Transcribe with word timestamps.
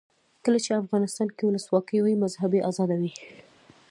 کله 0.43 0.59
چې 0.65 0.79
افغانستان 0.81 1.27
کې 1.35 1.43
ولسواکي 1.45 1.97
وي 2.01 2.15
مذهبي 2.23 2.59
آزادي 2.69 2.97
وي. 3.01 3.11